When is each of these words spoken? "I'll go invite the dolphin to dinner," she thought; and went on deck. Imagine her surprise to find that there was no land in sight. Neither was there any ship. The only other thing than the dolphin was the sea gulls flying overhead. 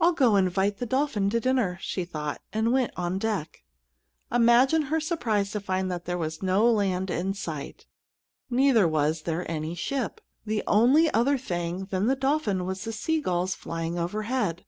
"I'll 0.00 0.14
go 0.14 0.36
invite 0.36 0.78
the 0.78 0.86
dolphin 0.86 1.28
to 1.28 1.38
dinner," 1.38 1.76
she 1.82 2.06
thought; 2.06 2.40
and 2.50 2.72
went 2.72 2.92
on 2.96 3.18
deck. 3.18 3.62
Imagine 4.32 4.84
her 4.84 5.00
surprise 5.00 5.50
to 5.50 5.60
find 5.60 5.90
that 5.90 6.06
there 6.06 6.16
was 6.16 6.42
no 6.42 6.64
land 6.70 7.10
in 7.10 7.34
sight. 7.34 7.84
Neither 8.48 8.88
was 8.88 9.24
there 9.24 9.44
any 9.50 9.74
ship. 9.74 10.22
The 10.46 10.64
only 10.66 11.12
other 11.12 11.36
thing 11.36 11.84
than 11.90 12.06
the 12.06 12.16
dolphin 12.16 12.64
was 12.64 12.84
the 12.84 12.92
sea 12.94 13.20
gulls 13.20 13.54
flying 13.54 13.98
overhead. 13.98 14.64